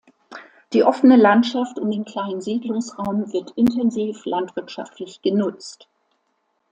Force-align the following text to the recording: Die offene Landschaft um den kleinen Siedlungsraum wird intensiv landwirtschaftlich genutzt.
Die 0.73 0.81
offene 0.83 1.15
Landschaft 1.15 1.77
um 1.77 1.91
den 1.91 2.05
kleinen 2.05 2.41
Siedlungsraum 2.41 3.31
wird 3.31 3.51
intensiv 3.51 4.25
landwirtschaftlich 4.25 5.21
genutzt. 5.21 5.87